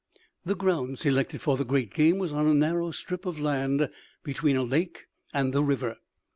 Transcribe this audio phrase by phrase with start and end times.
[0.43, 3.87] The ground selected for the great game was on a narrow strip of land
[4.23, 5.97] between a lake and the river.